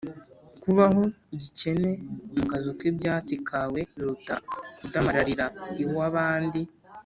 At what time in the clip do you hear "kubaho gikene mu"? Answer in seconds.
0.63-2.43